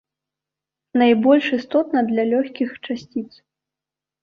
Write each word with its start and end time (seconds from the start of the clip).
Найбольш 1.01 1.51
істотна 1.59 1.99
для 2.09 2.23
лёгкіх 2.33 2.69
часціц. 2.91 3.29